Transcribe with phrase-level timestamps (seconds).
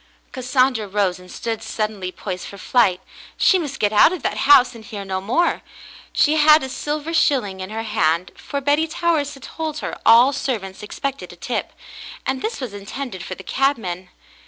[0.31, 3.01] Cassandra rose and stood suddenly poised for flight.
[3.37, 5.61] She must get out of that house and hear no more.
[6.11, 10.33] She had a silver shilling in her hand, for Betty Towers had told her all
[10.33, 11.71] servants expected a tip,
[12.25, 14.09] and this was intended for the cabman.